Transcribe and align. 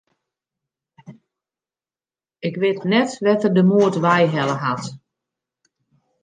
Ik 2.47 2.55
wit 2.61 2.79
net 2.91 3.11
wêr't 3.23 3.45
er 3.47 3.53
de 3.57 3.63
moed 3.71 3.95
wei 4.03 4.23
helle 4.35 4.57
hat. 4.65 4.83